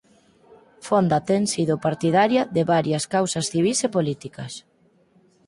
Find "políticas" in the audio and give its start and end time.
3.97-4.53